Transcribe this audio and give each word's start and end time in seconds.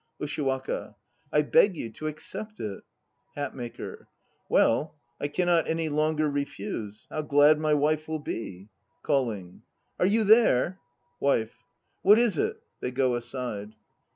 USHIWAKA. 0.19 0.95
I 1.31 1.43
beg 1.43 1.77
you 1.77 1.91
to 1.91 2.07
accept 2.07 2.59
it. 2.59 2.81
HATMAKER. 3.37 4.07
Well, 4.49 4.95
I 5.19 5.27
cannot 5.27 5.67
any 5.67 5.89
longer 5.89 6.27
refuse. 6.27 7.05
How 7.11 7.21
glad 7.21 7.59
my 7.59 7.75
wife 7.75 8.07
will 8.07 8.17
be! 8.17 8.69
(Calling.) 9.03 9.61
Are 9.99 10.07
you 10.07 10.23
there? 10.23 10.79
WIFE. 11.19 11.53
What 12.01 12.17
is 12.17 12.39
it? 12.39 12.63
(They 12.79 12.89
go 12.89 13.13
aside.) 13.13 13.75